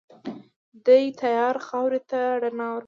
دې 0.85 1.01
تیاره 1.21 1.61
خاورې 1.67 1.99
ته 2.09 2.21
رڼا 2.41 2.67
ورکړه. 2.71 2.79